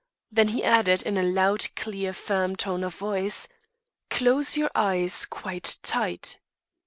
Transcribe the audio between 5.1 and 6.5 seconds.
quite tight."